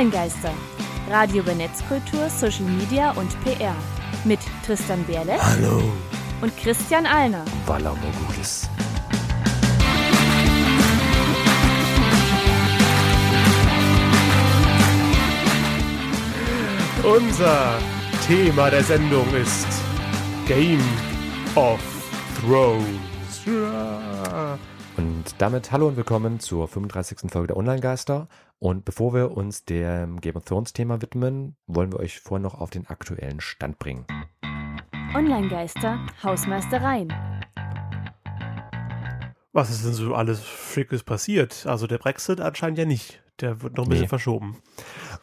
Online-Geister. 0.00 0.54
Radio 1.10 1.42
über 1.42 1.52
Netzkultur, 1.54 2.30
Social 2.30 2.64
Media 2.64 3.10
und 3.10 3.28
PR. 3.44 3.76
Mit 4.24 4.40
Tristan 4.64 5.04
Berle. 5.04 5.36
Hallo. 5.38 5.92
Und 6.40 6.56
Christian 6.56 7.04
Alner. 7.04 7.44
Walla 7.66 7.94
Mogulis. 7.94 8.66
Unser 17.04 17.78
Thema 18.26 18.70
der 18.70 18.82
Sendung 18.82 19.26
ist 19.34 19.66
Game 20.46 20.80
of 21.56 21.78
Thrones. 22.40 23.44
Und 25.00 25.36
damit 25.38 25.72
hallo 25.72 25.88
und 25.88 25.96
willkommen 25.96 26.40
zur 26.40 26.68
35. 26.68 27.30
Folge 27.30 27.46
der 27.46 27.56
Online-Geister. 27.56 28.28
Und 28.58 28.84
bevor 28.84 29.14
wir 29.14 29.34
uns 29.34 29.64
dem 29.64 30.20
Game 30.20 30.36
of 30.36 30.44
Thrones-Thema 30.44 31.00
widmen, 31.00 31.56
wollen 31.66 31.90
wir 31.90 32.00
euch 32.00 32.20
vorher 32.20 32.42
noch 32.42 32.60
auf 32.60 32.68
den 32.68 32.86
aktuellen 32.86 33.40
Stand 33.40 33.78
bringen. 33.78 34.04
Online-Geister, 35.14 35.98
Hausmeistereien. 36.22 37.10
Was 39.54 39.70
ist 39.70 39.86
denn 39.86 39.94
so 39.94 40.14
alles 40.14 40.44
Schickes 40.44 41.02
passiert? 41.02 41.64
Also 41.66 41.86
der 41.86 41.96
Brexit 41.96 42.42
anscheinend 42.42 42.76
ja 42.76 42.84
nicht. 42.84 43.22
Der 43.40 43.62
wird 43.62 43.78
noch 43.78 43.84
ein 43.84 43.90
bisschen 43.90 44.06
verschoben. 44.06 44.58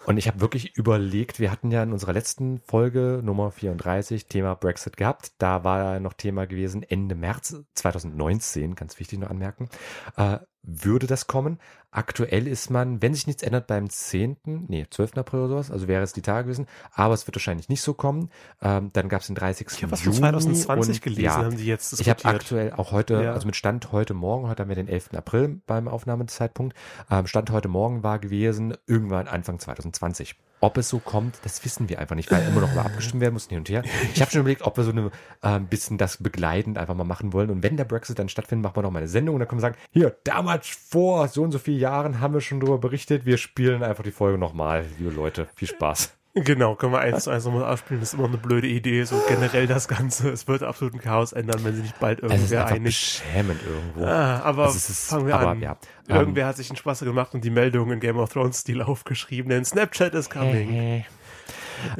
Und 0.05 0.17
ich 0.17 0.27
habe 0.27 0.41
wirklich 0.41 0.75
überlegt, 0.75 1.39
wir 1.39 1.51
hatten 1.51 1.71
ja 1.71 1.83
in 1.83 1.93
unserer 1.93 2.13
letzten 2.13 2.59
Folge 2.59 3.21
Nummer 3.23 3.51
34 3.51 4.27
Thema 4.27 4.55
Brexit 4.55 4.97
gehabt. 4.97 5.33
Da 5.37 5.63
war 5.63 5.93
ja 5.93 5.99
noch 5.99 6.13
Thema 6.13 6.47
gewesen 6.47 6.83
Ende 6.83 7.15
März 7.15 7.55
2019, 7.73 8.75
ganz 8.75 8.99
wichtig 8.99 9.19
noch 9.19 9.29
anmerken. 9.29 9.69
Äh, 10.15 10.39
würde 10.63 11.07
das 11.07 11.27
kommen. 11.27 11.59
Aktuell 11.91 12.47
ist 12.47 12.69
man, 12.69 13.01
wenn 13.01 13.13
sich 13.13 13.27
nichts 13.27 13.41
ändert, 13.43 13.67
beim 13.67 13.89
10., 13.89 14.37
nee, 14.67 14.85
12. 14.89 15.17
April 15.17 15.39
oder 15.41 15.49
sowas, 15.49 15.71
also 15.71 15.87
wäre 15.87 16.03
es 16.03 16.13
die 16.13 16.21
Tage 16.21 16.45
gewesen, 16.45 16.67
aber 16.91 17.13
es 17.13 17.25
wird 17.25 17.35
wahrscheinlich 17.35 17.69
nicht 17.69 17.81
so 17.81 17.93
kommen. 17.93 18.29
Ähm, 18.61 18.91
dann 18.93 19.09
gab 19.09 19.21
es 19.21 19.27
den 19.27 19.35
30. 19.35 19.67
Ich 19.71 19.83
habe 19.83 19.93
was 19.93 20.01
von 20.01 20.13
2020 20.13 21.01
gelesen, 21.01 21.23
ja, 21.23 21.35
haben 21.37 21.57
sie 21.57 21.65
jetzt 21.65 21.93
diskutiert. 21.93 22.19
Ich 22.19 22.25
habe 22.25 22.35
aktuell 22.35 22.73
auch 22.73 22.91
heute, 22.91 23.23
ja. 23.23 23.33
also 23.33 23.45
mit 23.45 23.55
Stand 23.55 23.91
heute 23.91 24.13
Morgen, 24.13 24.47
heute 24.47 24.63
haben 24.63 24.69
wir 24.69 24.75
den 24.75 24.89
11. 24.89 25.13
April 25.15 25.61
beim 25.65 25.87
Aufnahmezeitpunkt, 25.87 26.75
ähm, 27.09 27.25
Stand 27.27 27.49
heute 27.51 27.69
Morgen 27.69 28.03
war 28.03 28.19
gewesen, 28.19 28.75
irgendwann 28.85 29.27
Anfang 29.27 29.59
2020. 29.59 30.35
Ob 30.59 30.77
es 30.77 30.89
so 30.89 30.99
kommt, 30.99 31.37
das 31.43 31.63
wissen 31.63 31.87
wir 31.87 31.99
einfach 31.99 32.15
nicht, 32.15 32.31
weil 32.31 32.47
immer 32.47 32.61
noch 32.61 32.73
mal 32.73 32.85
abgestimmt 32.85 33.21
werden 33.21 33.33
muss 33.33 33.47
hin 33.47 33.59
und 33.59 33.69
her. 33.69 33.83
Ich 34.13 34.21
habe 34.21 34.31
schon 34.31 34.41
überlegt, 34.41 34.63
ob 34.63 34.75
wir 34.77 34.83
so 34.83 34.91
ein 34.91 35.11
äh, 35.43 35.59
bisschen 35.59 35.97
das 35.99 36.17
begleitend 36.17 36.77
einfach 36.77 36.95
mal 36.95 37.03
machen 37.03 37.31
wollen. 37.31 37.51
Und 37.51 37.61
wenn 37.61 37.77
der 37.77 37.85
Brexit 37.85 38.17
dann 38.17 38.29
stattfindet, 38.29 38.63
machen 38.63 38.77
wir 38.77 38.83
noch 38.83 38.91
mal 38.91 38.99
eine 38.99 39.07
Sendung 39.07 39.35
und 39.35 39.39
dann 39.39 39.47
können 39.47 39.61
wir 39.61 39.67
sagen, 39.67 39.77
hier, 39.91 40.17
damals 40.23 40.67
vor 40.67 41.27
so 41.27 41.43
und 41.43 41.51
so 41.51 41.59
vielen 41.59 41.79
Jahren 41.79 42.19
haben 42.19 42.33
wir 42.33 42.41
schon 42.41 42.59
darüber 42.59 42.79
berichtet. 42.79 43.25
Wir 43.25 43.37
spielen 43.37 43.83
einfach 43.83 44.03
die 44.03 44.11
Folge 44.11 44.37
nochmal, 44.37 44.85
liebe 44.97 45.11
Leute. 45.11 45.47
Viel 45.55 45.67
Spaß. 45.67 46.16
Genau, 46.43 46.75
können 46.75 46.93
wir 46.93 46.99
eins 46.99 47.23
zu 47.23 47.31
eins 47.31 47.45
nochmal 47.45 47.65
abspielen. 47.65 47.99
Das 47.99 48.13
ist 48.13 48.19
immer 48.19 48.27
eine 48.27 48.37
blöde 48.37 48.67
Idee, 48.67 49.03
so 49.03 49.21
generell 49.27 49.67
das 49.67 49.87
Ganze. 49.87 50.29
Es 50.29 50.47
wird 50.47 50.63
absolut 50.63 50.93
ein 50.93 50.99
Chaos 50.99 51.33
ändern, 51.33 51.63
wenn 51.63 51.75
sie 51.75 51.81
nicht 51.81 51.99
bald 51.99 52.19
irgendwer 52.19 52.43
es 52.43 52.51
ist 52.51 52.57
einig. 52.57 52.83
beschämend 52.83 53.61
irgendwo. 53.65 54.05
Ah, 54.05 54.41
aber 54.43 54.65
also 54.65 54.77
ist, 54.77 55.09
fangen 55.09 55.27
wir 55.27 55.35
aber, 55.35 55.49
an. 55.49 55.61
Ja, 55.61 55.77
irgendwer 56.07 56.43
um, 56.43 56.49
hat 56.49 56.57
sich 56.57 56.69
einen 56.69 56.77
Spaß 56.77 56.99
gemacht 56.99 57.33
und 57.33 57.43
die 57.43 57.49
Meldung 57.49 57.91
in 57.91 57.99
Game 57.99 58.17
of 58.17 58.31
Thrones 58.31 58.59
Stil 58.59 58.81
aufgeschrieben, 58.81 59.49
denn 59.49 59.65
Snapchat 59.65 60.13
is 60.13 60.29
coming. 60.29 61.05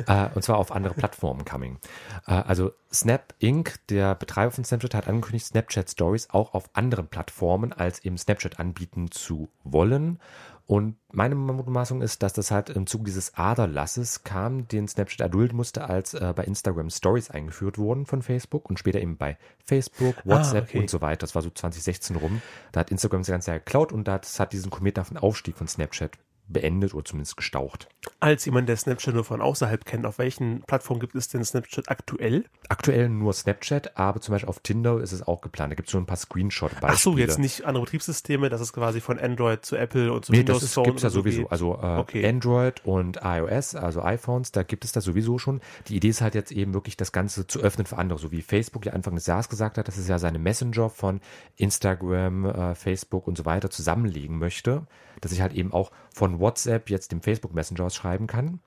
äh, 0.08 0.30
und 0.34 0.44
zwar 0.44 0.58
auf 0.58 0.72
andere 0.72 0.94
Plattformen 0.94 1.46
coming. 1.46 1.80
Äh, 2.28 2.34
also 2.34 2.72
Snap 2.92 3.34
Inc., 3.40 3.76
der 3.90 4.16
Betreiber 4.16 4.52
von 4.52 4.64
Snapchat, 4.64 4.94
hat 4.94 5.08
angekündigt, 5.08 5.48
Snapchat 5.48 5.90
Stories 5.90 6.30
auch 6.30 6.54
auf 6.54 6.70
anderen 6.74 7.08
Plattformen 7.08 7.74
als 7.74 8.04
eben 8.04 8.18
Snapchat 8.18 8.60
anbieten 8.60 9.12
zu 9.12 9.50
wollen. 9.64 10.20
Und 10.68 10.98
meine 11.14 11.34
Mutmaßung 11.34 12.02
ist, 12.02 12.22
dass 12.24 12.34
das 12.34 12.52
halt 12.52 12.70
im 12.70 12.88
Zuge 12.88 13.06
dieses 13.06 13.34
Aderlasses 13.36 14.26
kam, 14.26 14.68
den 14.68 14.90
Snapchat 14.90 15.22
erdulden 15.22 15.56
musste, 15.56 15.86
als 15.90 16.14
äh, 16.14 16.34
bei 16.36 16.44
Instagram 16.44 16.90
Stories 16.90 17.32
eingeführt 17.32 17.78
wurden 17.78 18.06
von 18.06 18.22
Facebook 18.22 18.70
und 18.70 18.78
später 18.78 19.00
eben 19.00 19.16
bei 19.16 19.38
Facebook, 19.64 20.16
ah, 20.18 20.22
WhatsApp 20.26 20.66
ah, 20.66 20.68
okay. 20.68 20.80
und 20.80 20.90
so 20.90 21.00
weiter. 21.00 21.22
Das 21.22 21.36
war 21.36 21.42
so 21.42 21.50
2016 21.50 22.18
rum. 22.18 22.42
Da 22.74 22.82
hat 22.82 22.92
Instagram 22.92 23.22
das 23.22 23.30
Ganze 23.30 23.52
ja 23.52 23.58
geklaut 23.60 23.94
und 23.94 24.10
das 24.10 24.42
hat 24.42 24.52
diesen 24.52 24.70
kometahaften 24.70 25.18
Aufstieg 25.18 25.58
von 25.58 25.70
Snapchat 25.70 26.18
beendet 26.48 26.94
oder 26.94 27.06
zumindest 27.06 27.38
gestaucht. 27.38 27.90
Als 28.20 28.46
jemand, 28.46 28.70
der 28.70 28.78
Snapchat 28.78 29.14
nur 29.14 29.24
von 29.24 29.42
außerhalb 29.42 29.86
kennt, 29.86 30.06
auf 30.06 30.18
welchen 30.18 30.62
Plattformen 30.62 31.00
gibt 31.00 31.16
es 31.16 31.28
denn 31.28 31.44
Snapchat 31.44 31.90
aktuell? 31.90 32.46
Aktuell 32.70 33.10
nur 33.10 33.34
Snapchat, 33.34 33.98
aber 33.98 34.22
zum 34.22 34.34
Beispiel 34.34 34.50
auf 34.50 34.60
Tinder 34.60 35.02
ist 35.02 35.12
es 35.12 35.22
auch 35.28 35.42
geplant. 35.42 35.72
Da 35.72 35.76
gibt 35.76 35.88
es 35.88 35.92
schon 35.92 36.04
ein 36.04 36.06
paar 36.06 36.18
Screenshot-Beispiele. 36.18 36.94
Ach 36.94 36.98
so, 36.98 37.18
jetzt 37.18 37.40
nicht 37.40 37.66
andere 37.66 37.84
Betriebssysteme, 37.84 38.50
das 38.50 38.62
ist 38.62 38.74
quasi 38.74 39.02
von 39.02 39.20
Android 39.20 39.66
zu 39.66 39.76
Apple 39.76 40.12
und 40.12 40.26
zu 40.26 40.32
nee, 40.32 40.40
Windows 40.40 40.62
das 40.62 40.84
gibt 40.84 40.98
es 40.98 41.04
ja 41.04 41.10
sowieso. 41.10 41.42
Geht. 41.44 41.52
Also 41.52 41.80
äh, 41.82 41.98
okay. 41.98 42.28
Android 42.28 42.86
und 42.86 43.20
iOS, 43.24 43.76
also 43.76 44.02
iPhones, 44.02 44.52
da 44.52 44.64
gibt 44.64 44.86
es 44.86 44.92
das 44.92 45.04
sowieso 45.04 45.38
schon. 45.38 45.62
Die 45.88 45.96
Idee 45.96 46.10
ist 46.10 46.22
halt 46.22 46.36
jetzt 46.36 46.52
eben 46.52 46.74
wirklich 46.74 46.98
das 46.98 47.12
Ganze 47.12 47.48
zu 47.48 47.60
öffnen 47.60 47.86
für 47.86 47.98
andere, 47.98 48.20
so 48.20 48.32
wie 48.32 48.42
Facebook 48.42 48.86
ja 48.86 48.94
Anfang 48.94 49.16
des 49.16 49.28
Jahres 49.28 49.50
gesagt 49.50 49.78
hat, 49.78 49.88
dass 49.88 49.98
es 49.98 50.08
ja 50.08 50.18
seine 50.20 50.40
Messenger 50.40 50.90
von 50.90 51.22
Instagram, 51.58 52.46
äh, 52.46 52.76
Facebook 52.76 53.28
und 53.28 53.38
so 53.38 53.46
weiter 53.46 53.70
zusammenlegen 53.70 54.38
möchte 54.38 54.88
dass 55.22 55.32
ich 55.32 55.42
halt 55.42 55.54
eben 55.54 55.74
auch 55.74 55.92
von 56.14 56.37
WhatsApp 56.40 56.90
jetzt 56.90 57.12
dem 57.12 57.22
Facebook 57.22 57.54
Messenger 57.54 57.90
schreiben 57.90 58.28
kann. 58.28 58.60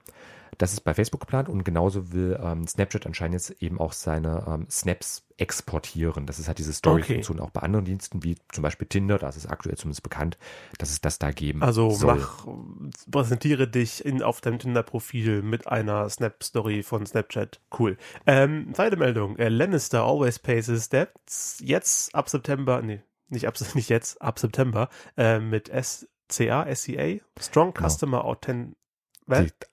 Das 0.58 0.74
ist 0.74 0.80
bei 0.82 0.92
Facebook 0.92 1.20
geplant 1.20 1.48
und 1.48 1.64
genauso 1.64 2.12
will 2.12 2.38
ähm, 2.42 2.66
Snapchat 2.66 3.06
anscheinend 3.06 3.34
jetzt 3.34 3.62
eben 3.62 3.80
auch 3.80 3.92
seine 3.92 4.44
ähm, 4.46 4.66
Snaps 4.70 5.22
exportieren. 5.38 6.26
Das 6.26 6.38
ist 6.38 6.48
halt 6.48 6.58
diese 6.58 6.74
Story-Funktion 6.74 7.38
okay. 7.38 7.48
auch 7.48 7.50
bei 7.50 7.62
anderen 7.62 7.86
Diensten, 7.86 8.22
wie 8.22 8.36
zum 8.52 8.62
Beispiel 8.62 8.86
Tinder, 8.86 9.18
das 9.18 9.38
ist 9.38 9.46
aktuell 9.46 9.78
zumindest 9.78 10.02
bekannt, 10.02 10.36
dass 10.76 10.90
es 10.90 11.00
das 11.00 11.18
da 11.18 11.30
geben 11.30 11.62
Also 11.62 11.90
soll. 11.90 12.16
mach, 12.16 12.46
präsentiere 13.10 13.68
dich 13.68 14.04
in, 14.04 14.22
auf 14.22 14.42
deinem 14.42 14.58
Tinder-Profil 14.58 15.40
mit 15.40 15.66
einer 15.66 16.06
Snap-Story 16.10 16.82
von 16.82 17.06
Snapchat. 17.06 17.62
Cool. 17.78 17.96
Ähm, 18.26 18.68
zweite 18.74 18.98
Meldung. 18.98 19.36
Äh, 19.38 19.48
Lannister 19.48 20.02
always 20.02 20.38
pays 20.38 20.66
his 20.66 20.90
debts. 20.90 21.58
Jetzt 21.62 22.14
ab 22.14 22.28
September, 22.28 22.82
nee, 22.82 23.00
nicht 23.30 23.46
ab, 23.46 23.54
nicht 23.74 23.88
jetzt, 23.88 24.20
ab 24.20 24.38
September, 24.38 24.90
äh, 25.16 25.38
mit 25.38 25.70
S 25.70 26.06
CA, 26.30 26.74
SCA, 26.74 27.18
Strong 27.38 27.74
genau. 27.74 27.88
Customer 27.88 28.24
Authent 28.24 28.76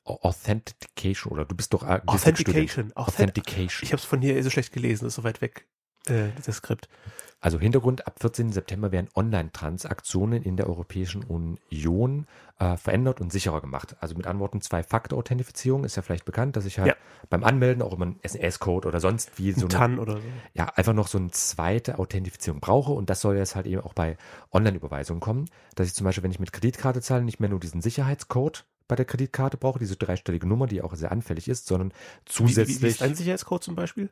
Authentication 0.04 1.34
oder 1.34 1.46
du 1.46 1.56
bist 1.56 1.74
doch 1.74 1.82
äh, 1.82 2.02
Authentication. 2.06 2.96
Authentication. 2.96 3.84
Ich 3.84 3.92
habe 3.92 4.00
es 4.00 4.06
von 4.06 4.22
hier 4.22 4.42
so 4.44 4.52
schlecht 4.52 4.72
gelesen, 4.72 5.08
ist 5.08 5.16
so 5.16 5.24
weit 5.24 5.42
weg, 5.42 5.68
äh, 6.08 6.30
das 6.46 6.58
Skript. 6.58 6.90
Also 7.40 7.60
Hintergrund, 7.60 8.08
ab 8.08 8.16
14. 8.20 8.52
September 8.52 8.92
werden 8.92 9.10
Online-Transaktionen 9.16 10.42
in 10.42 10.58
der 10.58 10.68
Europäischen 10.68 11.24
Union 11.24 12.26
äh, 12.58 12.78
verändert 12.78 13.22
und 13.22 13.32
sicherer 13.32 13.62
gemacht. 13.62 13.96
Also 14.00 14.16
mit 14.16 14.26
Antworten 14.26 14.60
Zwei-Faktor-Authentifizierung 14.60 15.84
ist 15.84 15.96
ja 15.96 16.02
vielleicht 16.02 16.26
bekannt, 16.26 16.56
dass 16.56 16.66
ich 16.66 16.80
halt 16.80 16.88
ja. 16.88 16.96
beim 17.30 17.44
Anmelden 17.44 17.84
auch 17.84 17.94
immer 17.94 18.06
einen 18.06 18.20
SMS-Code 18.24 18.88
oder 18.88 19.00
sonst 19.00 19.38
wie 19.38 19.52
so 19.52 19.68
ein 19.68 19.70
TAN 19.70 20.00
oder 20.00 20.14
so. 20.14 20.24
Ja, 20.56 20.66
einfach 20.76 20.94
noch 20.94 21.08
so 21.08 21.20
eine 21.20 21.30
zweite 21.30 22.00
Authentifizierung 22.00 22.60
brauche 22.60 22.92
und 22.92 23.10
das 23.12 23.22
soll 23.22 23.38
jetzt 23.38 23.56
halt 23.56 23.68
eben 23.68 23.82
auch 23.82 23.94
bei 23.94 24.18
Online-Überweisungen 24.52 25.20
kommen, 25.20 25.46
dass 25.76 25.88
ich 25.88 25.94
zum 25.94 26.06
Beispiel, 26.06 26.24
wenn 26.24 26.32
ich 26.32 26.40
mit 26.40 26.52
Kreditkarte 26.52 27.02
zahle, 27.02 27.24
nicht 27.24 27.40
mehr 27.40 27.50
nur 27.50 27.60
diesen 27.60 27.82
Sicherheitscode 27.82 28.66
bei 28.88 28.96
der 28.96 29.06
Kreditkarte 29.06 29.58
brauche, 29.58 29.78
diese 29.78 29.96
dreistellige 29.96 30.48
Nummer, 30.48 30.66
die 30.66 30.82
auch 30.82 30.96
sehr 30.96 31.12
anfällig 31.12 31.48
ist, 31.48 31.68
sondern 31.68 31.94
zusätzlich. 32.26 32.78
Wie, 32.78 32.82
wie, 32.82 32.86
wie 32.86 32.90
ist 32.90 33.02
dein 33.02 33.16
Sicherheitscode 33.16 33.64
zum 33.64 33.76
Beispiel? 33.76 34.10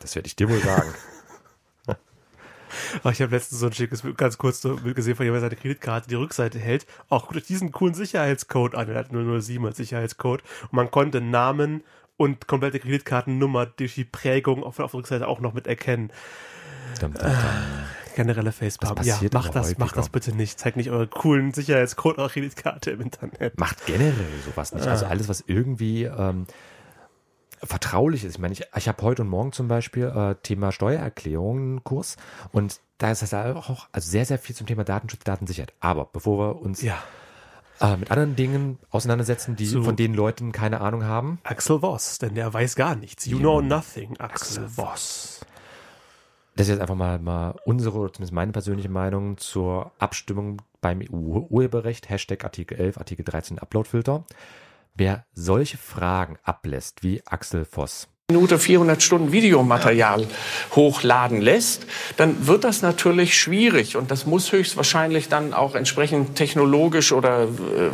Das 0.00 0.14
werde 0.14 0.26
ich 0.26 0.36
dir 0.36 0.48
wohl 0.48 0.60
sagen. 0.60 0.92
ich 3.10 3.22
habe 3.22 3.34
letztens 3.34 3.60
so 3.60 3.66
ein 3.66 3.72
schickes, 3.72 4.02
ganz 4.16 4.38
kurz 4.38 4.60
so 4.60 4.76
gesehen, 4.76 5.16
von 5.16 5.24
jemandem 5.24 5.50
seine 5.50 5.60
Kreditkarte 5.60 6.08
die 6.08 6.14
Rückseite 6.14 6.58
hält. 6.58 6.86
Auch 7.08 7.32
durch 7.32 7.44
diesen 7.44 7.72
coolen 7.72 7.94
Sicherheitscode 7.94 8.74
an. 8.74 8.88
Er 8.88 8.96
hat 8.96 9.10
007 9.10 9.64
als 9.64 9.76
Sicherheitscode. 9.76 10.42
Und 10.62 10.72
man 10.72 10.90
konnte 10.90 11.20
Namen 11.20 11.82
und 12.16 12.46
komplette 12.46 12.78
Kreditkartennummer 12.78 13.66
durch 13.66 13.94
die 13.94 14.04
Prägung 14.04 14.62
auf, 14.62 14.78
auf 14.78 14.92
der 14.92 14.98
Rückseite 14.98 15.28
auch 15.28 15.40
noch 15.40 15.54
mit 15.54 15.66
erkennen. 15.66 16.12
Dum, 17.00 17.12
dum, 17.14 17.22
dum. 17.22 17.30
Äh, 17.30 18.14
generelle 18.14 18.52
Facepalm. 18.52 18.96
Ja, 19.02 19.18
macht 19.32 19.54
das, 19.54 19.78
macht 19.78 19.96
das 19.96 20.08
bitte 20.08 20.34
nicht. 20.34 20.58
Zeigt 20.58 20.76
nicht 20.76 20.90
euren 20.90 21.10
coolen 21.10 21.52
Sicherheitscode 21.52 22.18
eurer 22.18 22.28
Kreditkarte 22.28 22.90
im 22.90 23.00
Internet. 23.00 23.58
Macht 23.58 23.86
generell 23.86 24.14
sowas 24.44 24.72
nicht. 24.72 24.86
Also 24.86 25.06
alles, 25.06 25.28
was 25.28 25.42
irgendwie 25.46 26.04
ähm, 26.04 26.46
vertraulich 27.64 28.24
ist. 28.24 28.34
Ich 28.34 28.38
meine, 28.38 28.52
ich, 28.52 28.64
ich 28.76 28.88
habe 28.88 29.02
heute 29.02 29.22
und 29.22 29.28
morgen 29.28 29.52
zum 29.52 29.68
Beispiel 29.68 30.04
äh, 30.04 30.34
Thema 30.42 30.72
Steuererklärungen 30.72 31.84
Kurs 31.84 32.16
und 32.52 32.80
da 32.98 33.10
ist 33.10 33.22
das 33.22 33.34
auch 33.34 33.88
also 33.90 34.10
sehr, 34.10 34.24
sehr 34.24 34.38
viel 34.38 34.54
zum 34.54 34.66
Thema 34.66 34.84
Datenschutz, 34.84 35.24
Datensicherheit. 35.24 35.72
Aber 35.80 36.08
bevor 36.12 36.38
wir 36.38 36.62
uns 36.62 36.82
ja. 36.82 36.98
äh, 37.80 37.96
mit 37.96 38.10
anderen 38.10 38.36
Dingen 38.36 38.78
auseinandersetzen, 38.90 39.56
die 39.56 39.66
so. 39.66 39.82
von 39.82 39.96
denen 39.96 40.14
Leuten 40.14 40.52
keine 40.52 40.80
Ahnung 40.80 41.04
haben. 41.04 41.38
Axel 41.42 41.80
Voss, 41.80 42.18
denn 42.18 42.34
der 42.34 42.52
weiß 42.52 42.76
gar 42.76 42.94
nichts. 42.94 43.26
You 43.26 43.38
ja. 43.38 43.42
know 43.42 43.60
nothing, 43.60 44.18
Axel, 44.18 44.64
Axel 44.64 44.68
Voss. 44.68 45.40
Das 46.54 46.66
ist 46.66 46.72
jetzt 46.72 46.80
einfach 46.80 46.94
mal, 46.94 47.18
mal 47.18 47.56
unsere, 47.64 47.98
oder 47.98 48.12
zumindest 48.12 48.34
meine 48.34 48.52
persönliche 48.52 48.90
Meinung 48.90 49.38
zur 49.38 49.90
Abstimmung 49.98 50.60
beim 50.80 51.00
EU-Urheberrecht, 51.00 52.10
Hashtag 52.10 52.44
Artikel 52.44 52.78
11, 52.78 52.98
Artikel 52.98 53.24
13 53.24 53.58
Uploadfilter. 53.58 54.24
Wer 54.94 55.24
solche 55.32 55.78
Fragen 55.78 56.38
ablässt, 56.42 57.02
wie 57.02 57.22
Axel 57.26 57.64
Voss, 57.64 58.08
Minute 58.32 58.58
400 58.58 59.02
Stunden 59.02 59.32
Videomaterial 59.32 60.26
hochladen 60.74 61.40
lässt, 61.40 61.86
dann 62.16 62.46
wird 62.46 62.64
das 62.64 62.80
natürlich 62.80 63.38
schwierig 63.38 63.96
und 63.96 64.10
das 64.10 64.26
muss 64.26 64.52
höchstwahrscheinlich 64.52 65.28
dann 65.28 65.52
auch 65.52 65.74
entsprechend 65.74 66.34
technologisch 66.36 67.12
oder 67.12 67.44
äh, 67.44 67.90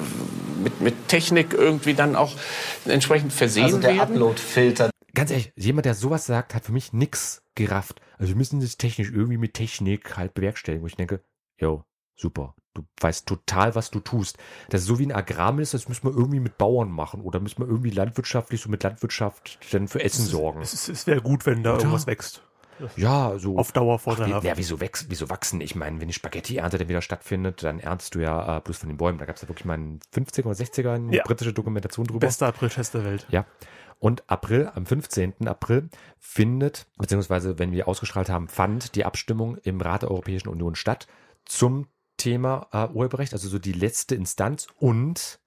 mit, 0.63 0.81
mit 0.81 1.09
Technik 1.09 1.55
irgendwie 1.55 1.95
dann 1.95 2.15
auch 2.15 2.37
entsprechend 2.85 3.33
versehen 3.33 3.65
also 3.65 3.79
der 3.79 3.97
werden. 3.97 4.15
Upload-Filter. 4.15 4.91
Ganz 5.15 5.31
ehrlich, 5.33 5.53
jemand, 5.57 5.87
der 5.87 5.95
sowas 5.95 6.27
sagt, 6.27 6.55
hat 6.55 6.65
für 6.65 6.73
mich 6.73 6.93
nix 6.93 7.43
gerafft. 7.57 8.01
Also 8.19 8.33
wir 8.33 8.37
müssen 8.37 8.61
das 8.61 8.77
technisch 8.77 9.11
irgendwie 9.11 9.39
mit 9.39 9.55
Technik 9.55 10.17
halt 10.17 10.35
bewerkstelligen, 10.35 10.83
wo 10.83 10.87
ich 10.87 10.95
denke, 10.95 11.23
yo, 11.59 11.85
super. 12.21 12.55
Du 12.75 12.85
weißt 13.01 13.27
total, 13.27 13.75
was 13.75 13.91
du 13.91 14.01
tust. 14.01 14.37
Das 14.69 14.83
ist 14.83 14.87
so 14.87 14.99
wie 14.99 15.07
ein 15.07 15.13
Agrarminister, 15.13 15.79
das 15.79 15.89
müssen 15.89 16.05
wir 16.05 16.17
irgendwie 16.17 16.41
mit 16.41 16.59
Bauern 16.59 16.91
machen 16.91 17.23
oder 17.23 17.41
müssen 17.41 17.61
wir 17.63 17.67
irgendwie 17.67 17.91
landwirtschaftlich 17.91 18.61
so 18.61 18.69
mit 18.69 18.83
Landwirtschaft 18.83 19.59
dann 19.73 19.89
für 19.89 20.03
Essen 20.05 20.27
sorgen. 20.27 20.61
Es, 20.61 20.89
es 20.89 21.07
wäre 21.07 21.23
gut, 21.23 21.47
wenn 21.47 21.63
da 21.63 21.71
Oder? 21.71 21.81
irgendwas 21.81 22.07
wächst. 22.07 22.43
Ja, 22.95 23.37
so. 23.39 23.59
Auf 23.59 23.73
Dauer 23.73 23.99
vorteilhaft. 23.99 24.45
ja, 24.45 24.57
wieso, 24.57 24.79
wächst, 24.79 25.07
wieso 25.11 25.29
wachsen? 25.31 25.61
Ich 25.61 25.75
meine, 25.75 26.01
wenn 26.01 26.07
die 26.07 26.15
Spaghetti-Ernte 26.15 26.79
dann 26.79 26.89
wieder 26.89 27.03
stattfindet, 27.03 27.65
dann 27.65 27.81
ernst 27.81 28.15
du 28.15 28.21
ja 28.21 28.59
äh, 28.59 28.61
bloß 28.61 28.79
von 28.79 28.89
den 28.89 28.97
Bäumen. 28.99 29.19
Da 29.19 29.25
gab 29.25 29.35
es 29.35 29.43
ja 29.43 29.49
wirklich 29.49 29.65
mal 29.65 29.75
einen 29.75 29.99
50er 30.15 30.45
oder 30.45 30.55
60er 30.55 30.93
eine 30.95 31.17
Ja. 31.17 31.25
britische 31.25 31.53
Dokumentation 31.53 32.07
drüber. 32.07 32.21
Bester 32.21 32.47
Aprilfest 32.47 32.95
der 32.95 33.05
Welt. 33.05 33.27
Ja. 33.31 33.47
Und 33.99 34.23
April, 34.31 34.71
am 34.77 34.87
15. 34.87 35.49
April 35.49 35.89
findet, 36.21 36.87
beziehungsweise 36.99 37.59
wenn 37.59 37.73
wir 37.73 37.89
ausgestrahlt 37.89 38.29
haben, 38.29 38.47
fand 38.47 38.95
die 38.95 39.05
Abstimmung 39.05 39.57
im 39.65 39.81
Rat 39.81 40.03
der 40.03 40.13
Europäischen 40.13 40.49
Union 40.49 40.77
statt 40.77 41.09
zum 41.45 41.89
Thema 42.19 42.69
äh, 42.73 42.89
Urheberrecht, 42.93 43.33
also 43.33 43.49
so 43.49 43.59
die 43.59 43.73
letzte 43.73 44.15
Instanz. 44.15 44.67
Und 44.79 45.41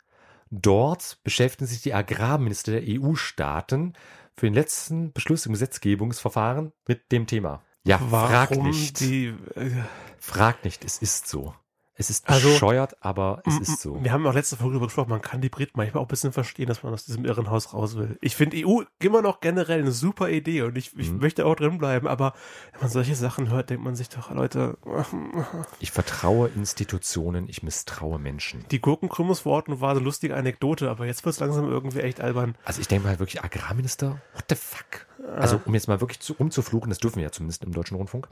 dort 0.49 1.19
beschäftigen 1.23 1.67
sich 1.67 1.81
die 1.81 1.93
Agrarminister 1.93 2.71
der 2.71 2.83
EU-Staaten 2.87 3.93
für 4.35 4.47
den 4.47 4.55
letzten 4.55 5.13
Beschluss 5.13 5.45
im 5.45 5.51
Gesetzgebungsverfahren 5.51 6.71
mit 6.87 7.11
dem 7.11 7.27
Thema. 7.27 7.61
Ja, 7.83 7.99
frag 7.99 8.51
Warum 8.51 8.67
nicht. 8.67 8.99
die. 8.99 9.33
Äh, 9.55 9.71
Frag 10.17 10.63
nicht, 10.63 10.85
es 10.85 10.97
ist 10.97 11.27
so. 11.27 11.53
Es 12.01 12.09
ist 12.09 12.27
Also, 12.27 12.49
bescheuert, 12.49 12.95
aber 13.01 13.43
es 13.45 13.59
ist 13.59 13.79
so. 13.81 14.03
Wir 14.03 14.11
haben 14.11 14.25
auch 14.25 14.33
letzte 14.33 14.57
Folge 14.57 14.73
darüber 14.73 14.87
gesprochen, 14.87 15.09
man 15.11 15.21
kann 15.21 15.39
die 15.39 15.49
Briten 15.49 15.73
manchmal 15.75 16.01
auch 16.01 16.07
ein 16.07 16.09
bisschen 16.09 16.33
verstehen, 16.33 16.65
dass 16.65 16.81
man 16.81 16.91
aus 16.93 17.05
diesem 17.05 17.25
Irrenhaus 17.25 17.73
raus 17.73 17.95
will. 17.95 18.17
Ich 18.21 18.35
finde 18.35 18.57
EU 18.65 18.81
immer 18.99 19.21
noch 19.21 19.39
generell 19.39 19.79
eine 19.81 19.91
super 19.91 20.29
Idee 20.29 20.63
und 20.63 20.77
ich, 20.77 20.97
ich 20.97 21.11
Mhm. 21.11 21.19
möchte 21.19 21.45
auch 21.45 21.55
drin 21.55 21.77
bleiben, 21.77 22.07
aber 22.07 22.33
wenn 22.71 22.81
man 22.81 22.89
solche 22.89 23.15
Sachen 23.15 23.49
hört, 23.51 23.69
denkt 23.69 23.83
man 23.83 23.95
sich 23.95 24.09
doch, 24.09 24.31
Leute, 24.31 24.77
Ich 25.79 25.91
vertraue 25.91 26.49
Institutionen, 26.49 27.47
ich 27.47 27.61
misstraue 27.63 28.17
Menschen. 28.19 28.65
die 28.71 28.81
Gurkenkrümmungsworten 28.81 29.79
war 29.79 29.91
eine 29.91 29.99
lustige 29.99 30.35
Anekdote, 30.35 30.89
aber 30.89 31.05
jetzt 31.05 31.23
wird 31.23 31.33
es 31.33 31.39
langsam 31.39 31.69
irgendwie 31.69 31.99
echt 31.99 32.19
albern. 32.19 32.55
Also 32.65 32.81
ich 32.81 32.87
denke 32.87 33.07
mal 33.07 33.19
wirklich, 33.19 33.43
Agrarminister, 33.43 34.21
what 34.33 34.45
the 34.49 34.55
fuck? 34.55 35.05
Also 35.35 35.61
um 35.65 35.73
jetzt 35.73 35.87
mal 35.87 36.01
wirklich 36.01 36.19
zu, 36.19 36.35
umzufluchen, 36.37 36.89
das 36.89 36.99
dürfen 36.99 37.17
wir 37.17 37.23
ja 37.23 37.31
zumindest 37.31 37.63
im 37.63 37.71
Deutschen 37.71 37.97
Rundfunk. 37.97 38.27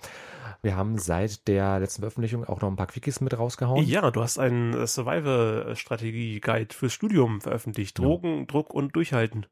Wir 0.62 0.75
haben 0.75 0.98
seit 0.98 1.48
der 1.48 1.80
letzten 1.80 2.01
Veröffentlichung 2.01 2.44
auch 2.44 2.62
noch 2.62 2.69
ein 2.69 2.75
paar 2.75 2.88
Quickies 2.88 3.22
mit 3.22 3.38
rausgehauen. 3.38 3.86
Ja, 3.86 4.12
du 4.12 4.22
hast 4.22 4.38
einen 4.40 4.74
äh, 4.74 4.88
Survival-Strategie-Guide 4.88 6.74
fürs 6.74 6.94
Studium 6.94 7.40
veröffentlicht. 7.42 7.98
Drogen, 7.98 8.46
Druck 8.48 8.74
und 8.74 8.96
Durchhalten. 8.96 9.46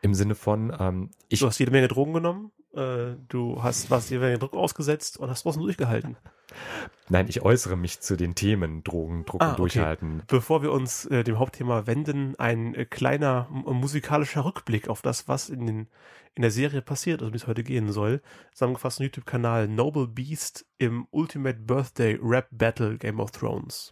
Im 0.00 0.14
Sinne 0.14 0.34
von, 0.34 0.76
ähm, 0.78 1.10
ich, 1.28 1.38
Du 1.40 1.46
hast 1.46 1.60
jede 1.60 1.70
Menge 1.70 1.86
Drogen 1.86 2.12
genommen, 2.12 2.50
äh, 2.74 3.16
du 3.28 3.62
hast 3.62 3.90
was 3.90 4.10
jede 4.10 4.22
Menge 4.22 4.38
Druck 4.38 4.54
ausgesetzt 4.54 5.18
und 5.18 5.28
hast 5.30 5.42
trotzdem 5.42 5.62
durchgehalten. 5.64 6.16
nein, 7.08 7.26
ich 7.28 7.42
äußere 7.42 7.76
mich 7.76 8.00
zu 8.00 8.16
den 8.16 8.34
Themen 8.34 8.82
Drogen, 8.84 9.24
Druck 9.24 9.42
Ah, 9.42 9.46
und 9.46 9.52
okay. 9.52 9.56
Durchhalten. 9.62 10.22
Bevor 10.26 10.62
wir 10.62 10.72
uns 10.72 11.06
äh, 11.06 11.24
dem 11.24 11.38
Hauptthema 11.38 11.86
wenden, 11.86 12.34
ein 12.38 12.74
äh, 12.74 12.84
kleiner 12.84 13.48
musikalischer 13.50 14.44
Rückblick 14.44 14.88
auf 14.88 15.02
das, 15.02 15.28
was 15.28 15.48
in, 15.48 15.66
den, 15.66 15.88
in 16.34 16.42
der 16.42 16.50
Serie 16.50 16.82
passiert, 16.82 17.20
also 17.22 17.32
wie 17.32 17.36
es 17.38 17.46
heute 17.46 17.64
gehen 17.64 17.90
soll. 17.92 18.20
Zusammengefasst 18.52 19.00
YouTube-Kanal 19.00 19.68
Noble 19.68 20.06
Beast 20.08 20.66
im 20.78 21.06
Ultimate 21.10 21.58
Birthday 21.60 22.18
Rap 22.22 22.48
Battle 22.50 22.98
Game 22.98 23.20
of 23.20 23.30
Thrones. 23.30 23.90